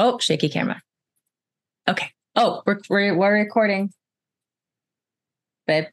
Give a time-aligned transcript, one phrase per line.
[0.00, 0.80] Oh, shaky camera.
[1.88, 2.08] Okay.
[2.36, 3.90] Oh, we're we're, we're recording.
[5.66, 5.86] Babe.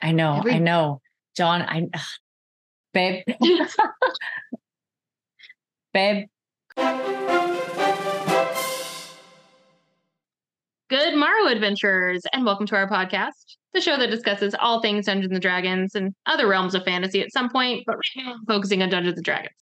[0.00, 1.00] I know, Every- I know.
[1.36, 2.00] John, I ugh.
[2.94, 3.24] babe.
[5.92, 6.28] babe.
[10.88, 15.32] Good morrow, adventurers, and welcome to our podcast, the show that discusses all things Dungeons
[15.32, 18.90] and Dragons and other realms of fantasy at some point, but right now focusing on
[18.90, 19.61] Dungeons and Dragons.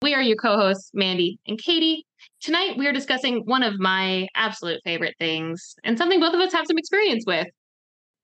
[0.00, 2.06] We are your co-hosts, Mandy and Katie.
[2.40, 6.52] Tonight we are discussing one of my absolute favorite things, and something both of us
[6.52, 7.48] have some experience with.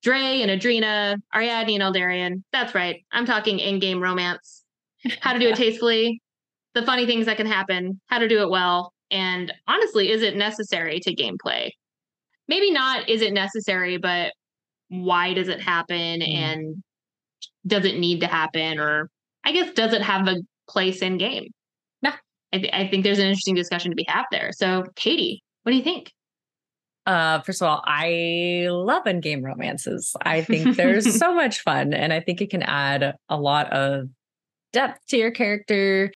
[0.02, 2.42] Dre and Adrena, Ariadne and Eldarian.
[2.52, 3.02] That's right.
[3.10, 4.62] I'm talking in-game romance.
[5.20, 6.20] How to do it tastefully,
[6.74, 10.36] the funny things that can happen, how to do it well, and honestly, is it
[10.36, 11.70] necessary to gameplay?
[12.46, 14.30] maybe not is it necessary, but
[14.88, 16.28] why does it happen Mm.
[16.28, 16.82] and
[17.66, 18.78] does it need to happen?
[18.78, 19.08] Or
[19.44, 20.36] I guess, does it have a
[20.68, 21.46] place in game?
[22.54, 24.50] I, th- I think there's an interesting discussion to be had there.
[24.52, 26.12] So, Katie, what do you think?
[27.04, 30.14] Uh, first of all, I love in-game romances.
[30.22, 34.08] I think they're so much fun, and I think it can add a lot of
[34.72, 36.12] depth to your character.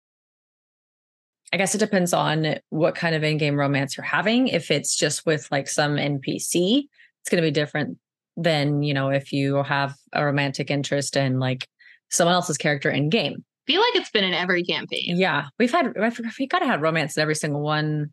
[1.51, 4.47] I guess it depends on what kind of in-game romance you're having.
[4.47, 6.83] If it's just with like some NPC,
[7.21, 7.97] it's going to be different
[8.39, 11.67] than you know if you have a romantic interest in like
[12.09, 13.43] someone else's character in game.
[13.67, 15.17] Feel like it's been in every campaign.
[15.17, 15.93] Yeah, we've had
[16.39, 18.07] we got to have romance in every single one.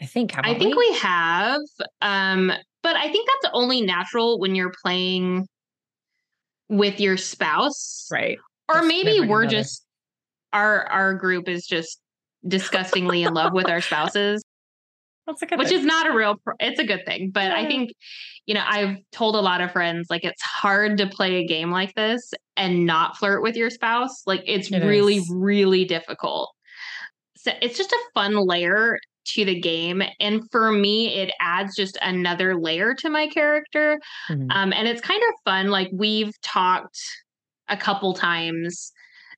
[0.00, 0.32] I think.
[0.36, 1.60] I think we have.
[2.00, 5.46] Um, but I think that's only natural when you're playing
[6.68, 8.08] with your spouse.
[8.10, 8.38] right.
[8.68, 9.56] or maybe we're another.
[9.56, 9.84] just
[10.52, 12.00] our our group is just
[12.46, 14.42] disgustingly in love with our spouses
[15.26, 15.78] That's a good which thing.
[15.80, 17.90] is not a real pro- it's a good thing but i think
[18.46, 21.70] you know i've told a lot of friends like it's hard to play a game
[21.70, 25.32] like this and not flirt with your spouse like it's It really is.
[25.34, 26.50] really difficult
[27.36, 31.96] so it's just a fun layer to the game and for me it adds just
[32.02, 34.48] another layer to my character Mhm.
[34.50, 35.68] um, and it's kind of fun.
[35.68, 36.98] Like we've talked
[37.68, 38.90] a couple times,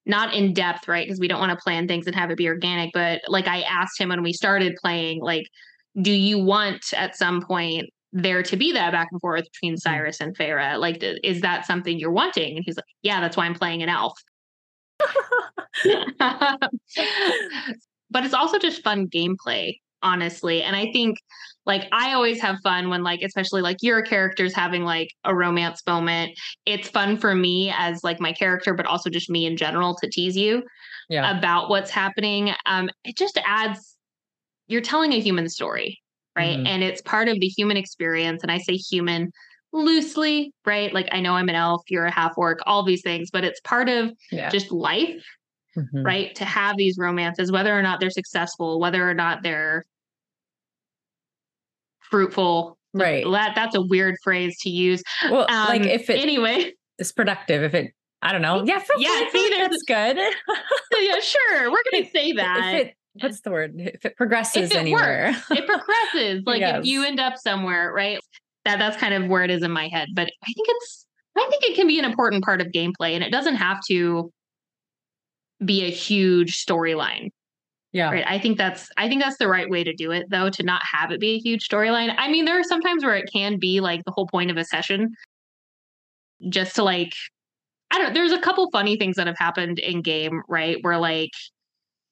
[0.07, 1.07] not in depth, right?
[1.07, 2.91] Because we don't want to plan things and have it be organic.
[2.95, 5.45] But like I asked him when we started playing, like,
[6.01, 10.21] do you want at some point there to be that back and forth between Cyrus
[10.21, 10.79] and Farah?
[10.79, 12.57] Like, is that something you're wanting?
[12.57, 14.19] And he's like, yeah, that's why I'm playing an elf.
[18.11, 20.63] but it's also just fun gameplay, honestly.
[20.63, 21.19] And I think
[21.67, 25.83] like I always have fun when like especially like your character's having like a romance
[25.87, 26.39] moment.
[26.67, 30.09] It's fun for me as like my character, but also just me in general to
[30.09, 30.63] tease you
[31.09, 31.37] yeah.
[31.37, 32.53] about what's happening.
[32.67, 33.94] Um, it just adds
[34.67, 36.01] you're telling a human story,
[36.37, 36.59] right?
[36.59, 36.67] Mhm.
[36.67, 38.43] And it's part of the human experience.
[38.43, 39.31] And I say human
[39.73, 40.93] loosely, right?
[40.95, 43.61] Like I know I'm an elf, you're a half orc, all these things, but it's
[43.61, 44.49] part of yeah.
[44.51, 45.23] just life
[45.77, 46.05] Mhm.
[46.05, 46.35] right?
[46.37, 49.85] To have these romances, whether or not they're successful, whether or not they're
[52.01, 52.79] fruitful.
[52.93, 53.25] Right.
[53.29, 55.03] That that's a weird phrase to use.
[55.29, 57.93] Well, Um, like if it anyway, it's productive, if it,
[58.23, 58.63] I don't know.
[58.67, 58.81] Yeah.
[58.99, 60.17] Yeah, see, that's good.
[61.01, 62.75] yeah, sure, we're gonna say that.
[62.75, 63.75] If it, what's the word?
[63.77, 65.35] If it progresses it anywhere.
[65.51, 66.43] it progresses.
[66.47, 68.19] Like if you end up somewhere, right?
[68.65, 70.09] That that's kind of where it is in my head.
[70.15, 73.23] But I think it's I think it can be an important part of gameplay, and
[73.23, 74.31] it doesn't have to
[75.65, 77.31] be a huge storyline.
[77.93, 78.11] yeah.
[78.11, 78.25] Right.
[78.27, 80.83] I think that's I think that's the right way to do it though, to not
[80.91, 82.15] have it be a huge storyline.
[82.17, 84.65] I mean, there are sometimes where it can be like the whole point of a
[84.65, 85.11] session.
[86.49, 87.15] Just to like
[87.91, 88.15] I don't know.
[88.15, 90.79] there's a couple funny things that have happened in game, right?
[90.83, 91.31] Where like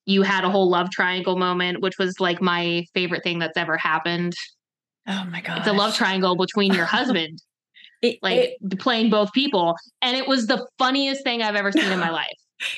[0.07, 3.77] you had a whole love triangle moment, which was like my favorite thing that's ever
[3.77, 4.33] happened.
[5.07, 5.59] Oh my god.
[5.59, 7.41] It's a love triangle between your husband,
[8.03, 9.77] It, like it, playing both people.
[10.01, 12.27] And it was the funniest thing I've ever seen in my life.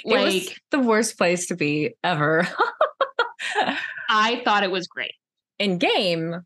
[0.05, 2.47] it was Like the worst place to be ever.
[4.09, 5.13] I thought it was great.
[5.59, 6.43] In game,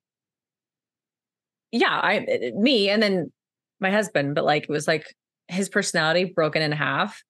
[1.72, 3.33] yeah, I me and then
[3.81, 5.06] my husband, but like it was like
[5.49, 7.22] his personality broken in half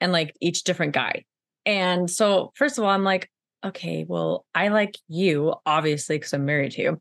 [0.00, 1.24] and like each different guy.
[1.68, 3.30] And so first of all, I'm like,
[3.62, 7.00] okay, well, I like you, obviously, because I'm married to you.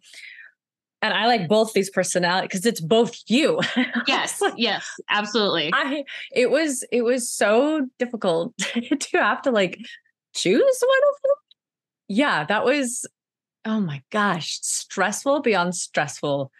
[1.01, 3.61] And I like both these personalities because it's both you.
[4.07, 5.71] Yes, yes, absolutely.
[5.73, 6.03] I
[6.33, 9.79] it was it was so difficult to have to like
[10.33, 11.35] choose one of them.
[12.09, 13.05] Yeah, that was
[13.63, 16.51] oh my gosh, stressful beyond stressful.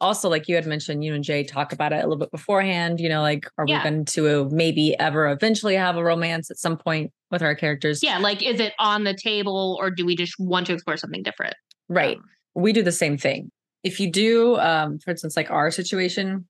[0.00, 3.00] Also, like you had mentioned, you and Jay talk about it a little bit beforehand.
[3.00, 3.78] You know, like, are Yeah.
[3.82, 8.02] we going to maybe ever eventually have a romance at some point with our characters?
[8.02, 11.22] Yeah, like is it on the table or do we just want to explore something
[11.22, 11.54] different?
[11.88, 12.16] Right.
[12.16, 12.24] Um,
[12.54, 13.50] we do the same thing.
[13.82, 16.46] If you do, um, for instance, like our situation,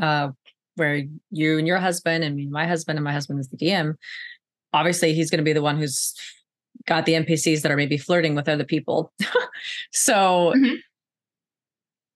[0.00, 0.30] uh,
[0.76, 3.56] where you and your husband and me and my husband and my husband is the
[3.56, 3.94] DM,
[4.72, 6.14] obviously he's going to be the one who's
[6.86, 9.12] got the NPCs that are maybe flirting with other people.
[9.92, 10.78] so Mhm.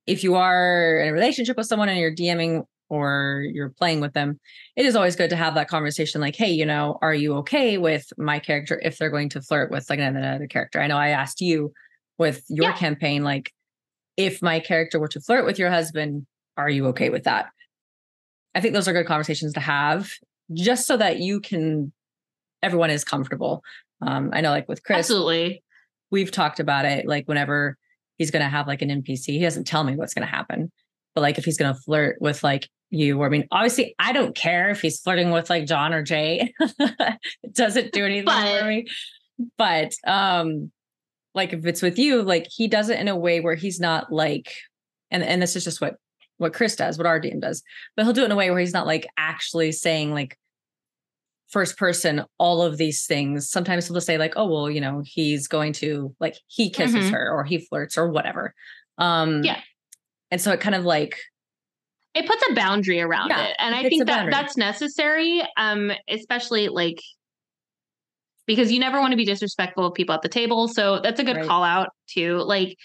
[0.08, 4.14] If you are in a relationship with someone and you're DMing or you're playing with
[4.14, 4.40] them,
[4.74, 7.76] it is always good to have that conversation like, hey, you know, are you okay
[7.76, 10.80] with my character if they're going to flirt with like another character?
[10.80, 11.72] I know I asked you
[12.16, 12.76] with your Yeah.
[12.76, 13.52] campaign, like,
[14.16, 16.26] if my character were to flirt with your husband,
[16.56, 17.50] are you okay with that?
[18.54, 20.10] I think those are good conversations to have
[20.54, 21.92] just so that you can,
[22.62, 23.62] everyone is comfortable.
[24.00, 25.62] Um, I know, like with Chris, Absolutely.
[26.10, 27.06] we've talked about it.
[27.06, 27.76] Like whenever
[28.18, 30.70] he's going to have like an NPC, he doesn't tell me what's going to happen.
[31.14, 34.12] But like if he's going to flirt with like you, or I mean, obviously, I
[34.12, 36.52] don't care if he's flirting with like John or Jay.
[36.60, 38.86] it doesn't do anything But- for me.
[39.56, 40.72] But um,
[41.34, 44.12] like if it's with you, like he does it in a way where he's not
[44.12, 44.52] like,
[45.10, 45.94] and and this is just what
[46.38, 47.62] what Chris does, what our DM does,
[47.96, 50.36] but he'll do it in a way where he's not like actually saying like
[51.48, 53.50] first person all of these things.
[53.50, 57.12] Sometimes he'll say like, oh well, you know, he's going to like he kisses Mhm.
[57.12, 58.54] her or he flirts or whatever.
[58.98, 59.60] Um Yeah.
[60.30, 61.16] And so it kind of like
[62.14, 64.32] it puts a boundary around Yeah, it and it i think that boundary.
[64.32, 67.00] that's necessary um especially like
[68.46, 71.24] because you never want to be disrespectful of people at the table so that's a
[71.24, 71.46] good Right.
[71.46, 72.76] call out too like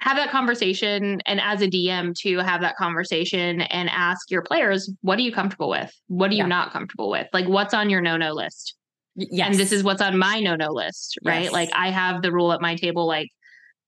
[0.00, 4.90] have that conversation and as a dm to have that conversation and ask your players
[5.02, 6.46] what are you comfortable with what are you Yeah.
[6.46, 8.74] not comfortable with like what's on your no-no list
[9.16, 9.48] yes.
[9.48, 11.52] and this is what's on my no-no list right Yes.
[11.52, 13.28] like i have the rule at my table like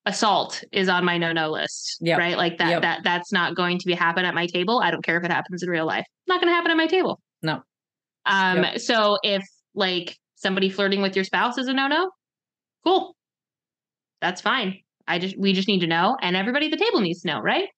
[0.04, 2.18] assault is on my no-no list Yep.
[2.18, 2.82] right like that Yep.
[2.82, 5.30] that that's not going to be happen at my table i don't care if it
[5.30, 7.62] happens in real life not going to happen at my table No.
[8.26, 8.80] um Yep.
[8.80, 9.44] so if
[9.74, 12.10] like somebody flirting with your spouse is a no-no
[12.84, 13.16] cool
[14.20, 17.22] that's fine i just we just need to know and everybody at the table needs
[17.22, 17.68] to know right?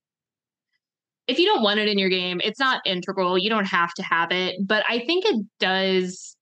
[1.26, 4.03] If you don't want it in your game it's not integral you don't have to
[4.03, 6.37] have it but i think it does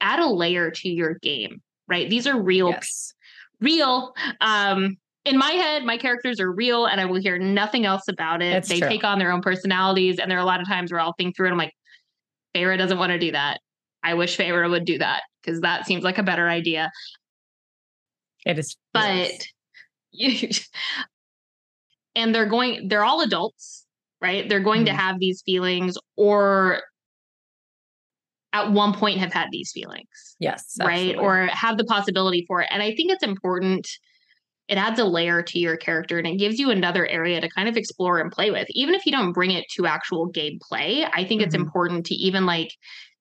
[0.00, 2.08] add a layer to your game right?
[2.08, 3.12] These are real yes.
[3.60, 8.08] real um in my head my characters are real and i will hear nothing else
[8.08, 8.52] about it.
[8.52, 8.88] That's they true.
[8.88, 11.36] take on their own personalities and there are a lot of times where i'll think
[11.36, 11.72] through it i'm like
[12.54, 13.60] Feyre doesn't want to do that.
[14.02, 16.90] I wish Feyre would do that because that seems like a better idea.
[18.46, 19.30] It is but
[20.14, 20.48] you
[22.16, 23.82] and they're going they're all adults
[24.20, 24.48] right?
[24.48, 24.96] They're going to Mhm.
[24.96, 26.80] have these feelings or
[28.54, 30.76] at one point have had these feelings yes.
[30.80, 31.16] right?
[31.18, 32.68] or have the possibility for it.
[32.70, 33.86] And i think it's important
[34.68, 37.68] it adds a layer to your character and it gives you another area to kind
[37.68, 38.66] of explore and play with.
[38.70, 41.60] Even if you don't bring it to actual gameplay i think it's Mhm.
[41.60, 42.70] important to even like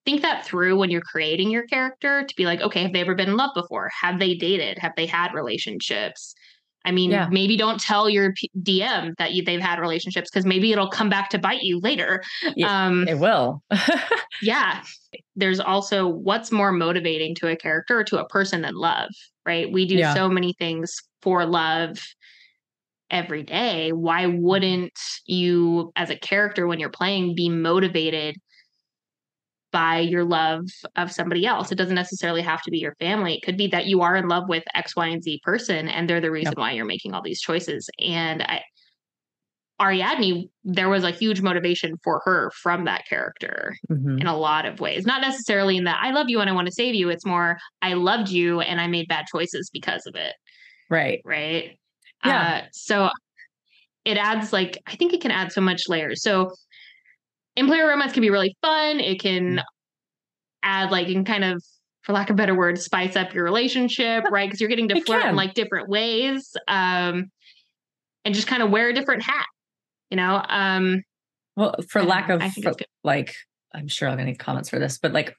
[0.06, 3.16] think that through when you're creating your character to be like okay have they ever
[3.16, 3.90] been in love before?
[4.02, 4.78] Have they dated?
[4.80, 6.34] Have they had relationships
[6.86, 7.28] i mean Yeah.
[7.32, 11.10] maybe don't tell your P- dm that you, they've had relationships because maybe it'll come
[11.10, 12.22] back to bite you later
[12.56, 13.64] Yeah, um it will.
[14.42, 14.84] yeah.
[15.36, 19.10] There's also what's more motivating to a character or to a person than love,
[19.46, 19.72] right?
[19.72, 20.14] We do Yeah.
[20.14, 20.92] so many things
[21.22, 22.00] for love
[23.12, 23.92] every day.
[23.92, 24.98] Why wouldn't
[25.28, 28.36] you, as a character, when you're playing, be motivated
[29.74, 30.62] by your love
[30.96, 31.72] of somebody else?
[31.72, 33.36] It doesn't necessarily have to be your family.
[33.36, 36.10] It could be that you are in love with X, Y, and Z person, and
[36.10, 37.90] they're the reason why you're making all these choices.
[38.00, 38.62] And I,
[39.82, 44.22] Ariadne, there was a huge motivation for her from that character Mhm.
[44.22, 45.06] in a lot of ways.
[45.06, 47.10] Not necessarily in that I love you and I want to save you.
[47.10, 50.34] It's more I loved you and I made bad choices because of it.
[50.90, 51.22] Right.
[51.26, 51.78] Right.
[52.24, 52.62] Yeah.
[52.64, 53.10] Uh, so
[54.06, 56.22] it adds like I think it can add so much layers.
[56.22, 56.52] So
[57.56, 59.00] in player romance can be really fun.
[59.00, 59.62] It can
[60.64, 61.64] add like and kind of
[62.02, 64.48] for lack of a better word, spice up your relationship, right?
[64.48, 66.56] Because you're getting to It flirt in like different ways.
[66.68, 67.32] Um
[68.26, 69.46] and just kind of wear a different hat.
[70.10, 71.02] You know, um,
[71.58, 72.36] Well, for lack know.
[72.36, 73.36] of for- like,
[73.74, 75.36] I'm sure I'm gonna get comments for this, but like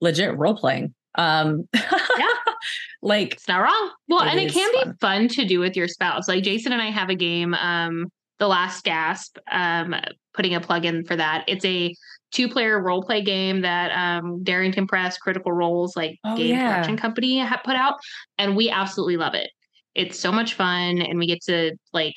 [0.00, 0.94] legit role playing.
[1.16, 2.26] Um yeah.
[3.02, 3.90] like It's not wrong.
[4.08, 4.90] Well, It and it can fun.
[4.92, 6.28] be fun to do with your spouse.
[6.28, 8.06] Like Jason and I have a game, um,
[8.38, 9.94] The Last Gasp, um,
[10.32, 11.44] putting a plug in for that.
[11.46, 11.94] It's a
[12.32, 16.70] two player role play game that um, Darrington Press, Critical Role's, like Oh, game yeah.
[16.72, 17.94] production company, ha- put out.
[18.38, 19.50] And we absolutely love it.
[19.94, 21.00] It's so much fun.
[21.00, 22.16] And we get to, like,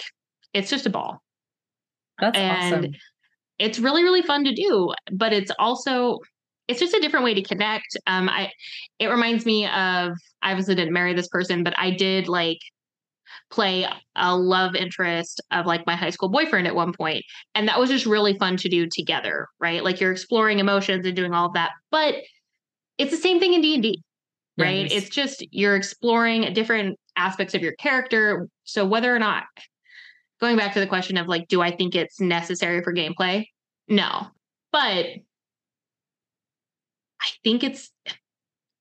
[0.54, 1.22] it's just a ball.
[2.20, 2.92] that's and awesome.
[3.60, 6.20] it's really really fun to do but it's also
[6.68, 8.50] it's just a different way to connect um i
[8.98, 12.58] it reminds me of i obviously didn't marry this person but i did like
[13.50, 17.24] play a love interest of like my high school boyfriend at one point
[17.56, 19.84] and that was just really fun to do together right?
[19.84, 22.16] Like you're exploring emotions and doing all of that but
[22.98, 24.02] it's the same thing in d&d
[24.58, 24.86] right?
[24.86, 24.92] is.
[24.92, 28.48] it's just you're exploring different aspects of your character.
[28.64, 29.44] So whether or not
[30.40, 33.46] going back to the question of like do i think it's necessary for gameplay?
[33.88, 34.28] No
[34.72, 35.06] but
[37.22, 37.90] i think it's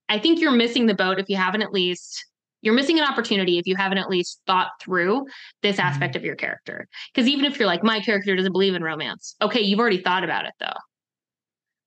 [0.08, 2.24] I think you're missing the boat if you haven't at least
[2.66, 5.24] you're missing an opportunity if you haven't at least thought through
[5.62, 5.86] this Mm-hmm.
[5.86, 6.88] aspect of your character.
[7.14, 10.24] Because even if you're like, my character doesn't believe in romance, okay, you've already thought
[10.24, 10.66] about it though.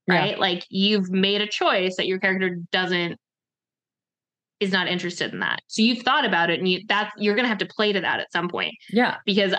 [0.07, 0.15] Yeah.
[0.15, 0.39] Right?
[0.39, 3.17] Like you've made a choice that your character doesn't
[4.59, 5.59] is not interested in that.
[5.67, 8.19] So you've thought about it and you that's you're gonna have to play to that
[8.19, 8.73] at some point.
[8.89, 9.17] Yeah.
[9.25, 9.53] Because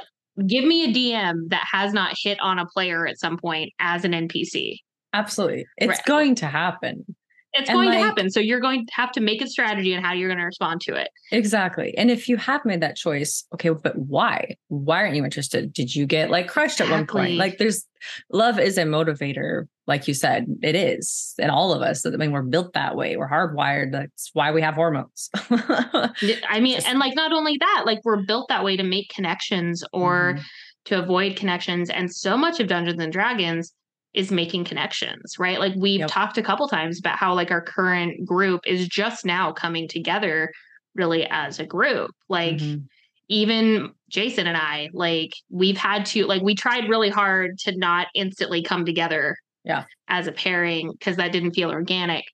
[0.47, 4.05] give me a DM that has not hit on a player at some point as
[4.05, 4.77] an NPC.
[5.13, 5.67] Absolutely.
[5.77, 6.05] It's Right.
[6.07, 7.05] going to happen.
[7.53, 8.31] It's And, going like- to happen.
[8.31, 10.81] So you're going to have to make a strategy on how you're going to respond
[10.83, 11.09] to it.
[11.33, 11.97] Exactly.
[11.99, 14.57] And if you have made that choice, okay, but why?
[14.69, 15.73] Why aren't you interested?
[15.73, 17.35] Did you get like crushed at one point?
[17.37, 17.85] Like there's
[18.33, 21.35] love is a motivator, like you said, it is.
[21.41, 23.17] And all of us, I mean, we're built that way.
[23.17, 23.91] We're hardwired.
[23.93, 25.29] That's why we have hormones.
[25.51, 29.83] I mean, and like not only that, like we're built that way to make connections
[29.93, 30.43] or Mhm.
[30.87, 31.91] to avoid connections.
[31.91, 33.73] And so much of Dungeons and Dragons
[34.15, 35.61] is making connections, right?
[35.61, 36.09] Like we've Yep.
[36.11, 40.51] talked a couple times about how like our current group is just now coming together
[40.95, 42.11] really as a group.
[42.29, 42.87] Like Mhm.
[43.29, 48.09] even Jason and I, like we've had to like we tried really hard to not
[48.15, 49.85] instantly come together Yeah.
[50.09, 52.25] as a pairing because that didn't feel organic.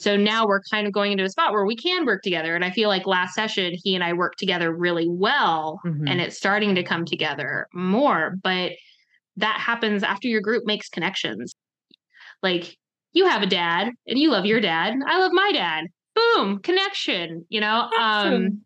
[0.00, 2.54] So now we're kind of going into a spot where we can work together.
[2.54, 6.08] And I feel like last session he and I worked together really well Mhm.
[6.08, 8.36] and it's starting to come together more.
[8.42, 8.72] But
[9.38, 11.54] that happens after your group makes connections.
[12.42, 12.76] Like
[13.12, 14.94] you have a dad and you love your dad.
[15.06, 15.86] I love my dad.
[16.14, 17.88] Boom, connection, you know?
[17.98, 18.62] Um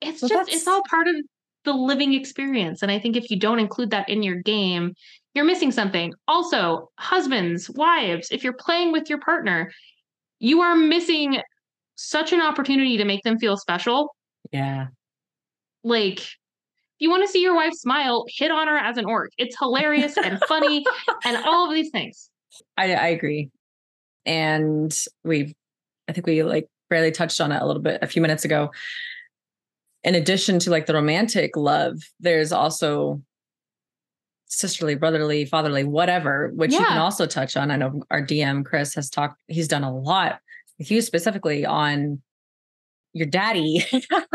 [0.00, 1.16] it's Well, just that's- it's all part of
[1.64, 4.94] the living experience and i think if you don't include that in your game
[5.34, 9.70] you're missing something also husbands wives if you're playing with your partner
[10.38, 11.42] you are missing
[11.96, 14.14] such an opportunity to make them feel special
[14.52, 14.86] yeah.
[15.82, 16.24] like
[16.98, 19.56] if you want to see your wife smile hit on her as an orc it's
[19.58, 20.84] hilarious and funny
[21.24, 22.30] and all of these things
[22.76, 23.50] I, I agree.
[24.26, 25.54] And we,
[26.08, 28.70] I think we like barely touched on it a little bit a few minutes ago.
[30.04, 33.22] In addition to like the romantic love, there's also
[34.46, 37.70] sisterly, brotherly, fatherly, whatever, which you can also touch on.
[37.70, 40.40] I know our DM Chris has talked, he's done a lot
[40.78, 42.22] with you specifically on
[43.12, 43.84] your daddy.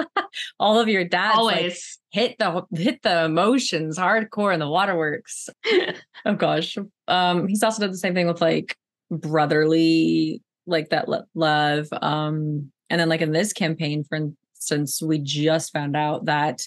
[0.60, 1.75] All of your dads like,
[2.12, 5.50] hit the hit the emotions hardcore in the waterworks.
[6.25, 6.77] oh gosh.
[7.08, 8.77] Um he's also done the same thing with like
[9.12, 14.15] brotherly like that lo- love um and then like in this campaign for
[14.56, 16.62] instance we just found out that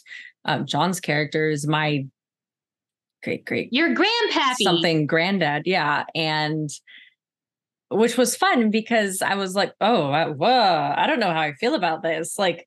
[0.44, 2.06] um John's character is my
[3.25, 6.70] great great your grandpappy something granddad yeah and
[7.90, 11.52] which was fun because i was like oh I, whoa i don't know how i
[11.54, 12.66] feel about this like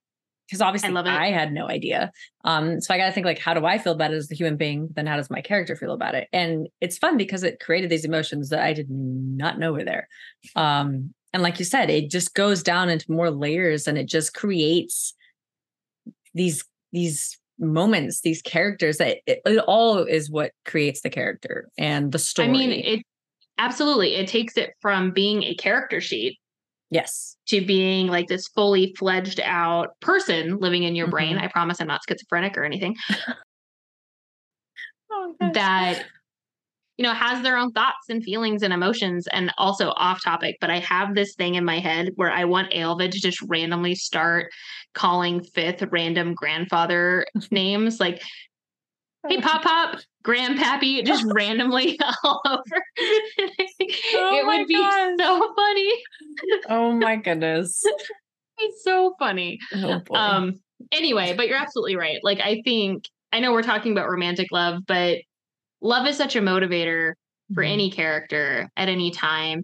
[0.49, 1.05] because obviously love.
[1.05, 2.11] I had no idea.
[2.43, 4.57] Um so i gotta think like how do i feel about it as a human
[4.57, 4.89] being?
[4.95, 6.27] Then how does my character feel about it?
[6.33, 10.07] And it's fun because it created these emotions that i did not know were there.
[10.55, 14.33] Um and like you said it just goes down into more layers and it just
[14.33, 15.13] creates
[16.33, 22.13] these these moments these characters that it, it all is what creates the character and
[22.13, 23.01] the story i mean it
[23.60, 26.38] absolutely it takes it from being a character sheet
[26.89, 31.38] yes to being like this fully fledged out person living in your brain.
[31.38, 31.44] Mhm.
[31.44, 32.96] I promise I'm not schizophrenic or anything.
[35.12, 36.06] oh, That
[36.98, 40.70] you know has their own thoughts and feelings and emotions and also off topic but
[40.70, 44.51] i have this thing in my head where i want aelva to just randomly start
[44.94, 48.22] calling fifth random grandfather names like
[49.27, 55.13] hey pop pop grandpappy just randomly all over it would be gosh.
[55.19, 55.91] so funny
[56.69, 57.81] oh my goodness
[58.59, 60.01] it's so funny oh.
[60.13, 60.53] Um
[60.93, 62.19] anyway, but you're absolutely right.
[62.23, 65.17] Like I think I know we're talking about romantic love, but
[65.81, 67.13] love is such a motivator
[67.53, 67.71] for Mhm.
[67.73, 69.63] any character at any time.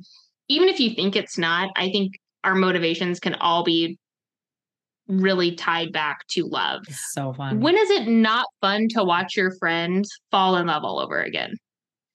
[0.49, 3.97] Even if you think it's not, I think our motivations can all be
[5.07, 6.81] really tied back to love.
[6.87, 10.83] It's so fun When is it not fun to watch your friend fall in love
[10.83, 11.53] all over again?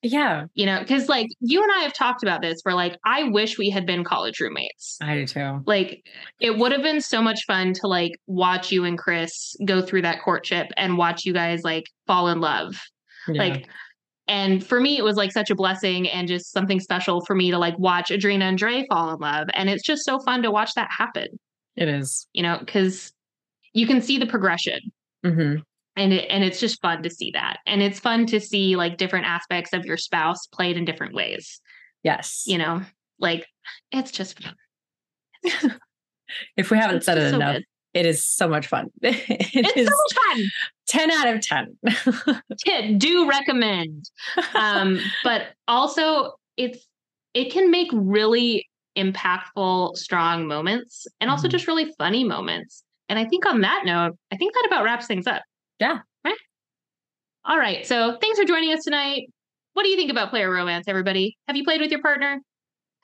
[0.02, 3.24] yeah You know, because like you and I have talked about this where like I
[3.24, 4.96] wish we had been college roommates.
[5.02, 6.02] i do too like
[6.40, 10.02] it would have been so much fun to like watch you and Chris go through
[10.02, 12.80] that courtship and watch you guys like fall in love.
[13.28, 13.42] Yeah.
[13.42, 13.68] Like
[14.26, 17.50] and for me it was like such a blessing and just something special for me
[17.50, 20.50] to like watch Adrena and Dre fall in love and it's just so fun to
[20.50, 21.26] watch that happen,
[21.76, 23.12] it is you know, cuz
[23.72, 24.80] you can see the progression
[25.24, 25.56] hmm
[25.96, 27.58] and it, and it's just fun to see that.
[27.66, 31.60] And it's fun to see like different aspects of your spouse played in different ways,
[32.02, 32.82] yes you know.
[33.18, 33.46] Like
[33.92, 34.54] it's just fun.
[36.56, 37.64] if we haven't It's said it so enough good.
[37.94, 40.44] it is so much fun It It's is so much fun.
[40.86, 41.78] 10 out of 10
[42.64, 44.08] T- do recommend
[44.54, 46.86] um but also it's
[47.34, 48.66] it can make really
[49.00, 51.52] impactful, strong moments and also Mhm.
[51.52, 52.84] just really funny moments.
[53.08, 55.42] And I think on that note, I think that about wraps things up.
[55.78, 55.98] Yeah.
[56.24, 56.36] Right.
[57.44, 57.86] All right.
[57.86, 59.28] So thanks for joining us tonight.
[59.72, 61.36] What do you think about player romance, everybody?
[61.48, 62.40] Have you played with your partner?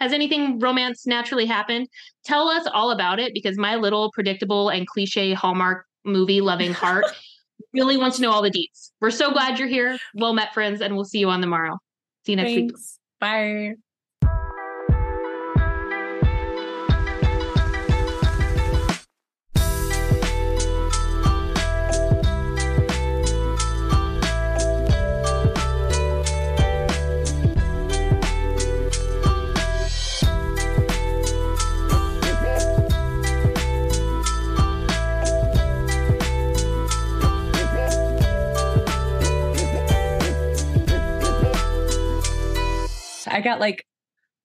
[0.01, 1.89] Has anything romance naturally happened?
[2.25, 7.05] Tell us all about it because my little predictable and cliche Hallmark movie loving heart
[7.73, 8.91] really wants to know all the deets.
[9.01, 9.97] We're so glad you're here.
[10.15, 11.79] Well met, friends, and we'll see you on the morrow.
[12.27, 12.73] See you next week.
[13.21, 13.86] Bye.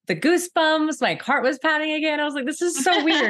[0.08, 1.01] The goosebumps.
[1.01, 2.20] My heart was pounding again.
[2.20, 3.29] I was like, this is so weird.